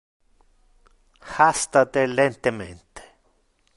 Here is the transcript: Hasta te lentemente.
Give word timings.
Hasta 1.37 1.85
te 1.91 2.07
lentemente. 2.07 3.03